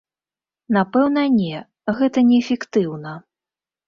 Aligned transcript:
Напэўна 0.77 1.25
не, 1.39 1.59
гэта 1.99 2.23
неэфектыўна. 2.31 3.13